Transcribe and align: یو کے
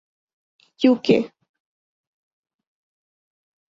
یو 0.81 0.93
کے 1.05 1.17